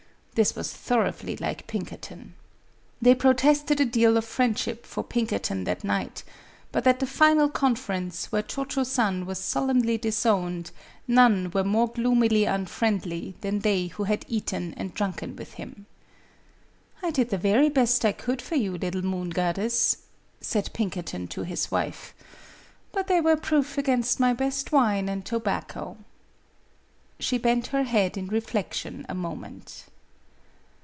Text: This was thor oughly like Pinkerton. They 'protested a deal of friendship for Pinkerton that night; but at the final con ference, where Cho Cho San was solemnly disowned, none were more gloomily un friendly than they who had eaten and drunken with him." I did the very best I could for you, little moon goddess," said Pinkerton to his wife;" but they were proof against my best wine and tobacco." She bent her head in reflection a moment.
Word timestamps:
This 0.33 0.55
was 0.55 0.73
thor 0.73 1.05
oughly 1.05 1.37
like 1.41 1.67
Pinkerton. 1.67 2.35
They 3.01 3.13
'protested 3.13 3.81
a 3.81 3.85
deal 3.85 4.15
of 4.15 4.23
friendship 4.23 4.85
for 4.85 5.03
Pinkerton 5.03 5.65
that 5.65 5.83
night; 5.83 6.23
but 6.71 6.87
at 6.87 7.01
the 7.01 7.05
final 7.05 7.49
con 7.49 7.75
ference, 7.75 8.27
where 8.27 8.41
Cho 8.41 8.63
Cho 8.63 8.83
San 8.83 9.25
was 9.25 9.39
solemnly 9.39 9.97
disowned, 9.97 10.71
none 11.05 11.51
were 11.51 11.65
more 11.65 11.89
gloomily 11.89 12.47
un 12.47 12.65
friendly 12.65 13.35
than 13.41 13.59
they 13.59 13.87
who 13.87 14.05
had 14.05 14.23
eaten 14.29 14.73
and 14.77 14.93
drunken 14.93 15.35
with 15.35 15.55
him." 15.55 15.85
I 17.03 17.11
did 17.11 17.29
the 17.29 17.37
very 17.37 17.67
best 17.69 18.05
I 18.05 18.13
could 18.13 18.41
for 18.41 18.55
you, 18.55 18.77
little 18.77 19.01
moon 19.03 19.31
goddess," 19.31 19.97
said 20.39 20.71
Pinkerton 20.73 21.27
to 21.27 21.43
his 21.43 21.69
wife;" 21.69 22.15
but 22.93 23.07
they 23.07 23.19
were 23.19 23.35
proof 23.35 23.77
against 23.77 24.17
my 24.17 24.31
best 24.31 24.71
wine 24.71 25.09
and 25.09 25.25
tobacco." 25.25 25.97
She 27.19 27.37
bent 27.37 27.67
her 27.67 27.83
head 27.83 28.15
in 28.15 28.27
reflection 28.27 29.05
a 29.09 29.13
moment. 29.13 29.87